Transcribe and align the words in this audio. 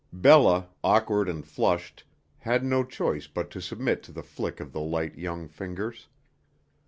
Bella, 0.11 0.69
awkward 0.83 1.29
and 1.29 1.45
flushed, 1.45 2.05
had 2.39 2.63
no 2.65 2.83
choice 2.83 3.27
but 3.27 3.51
to 3.51 3.61
submit 3.61 4.01
to 4.01 4.11
the 4.11 4.23
flick 4.23 4.59
of 4.59 4.73
the 4.73 4.81
light, 4.81 5.15
young 5.15 5.47
fingers. 5.47 6.07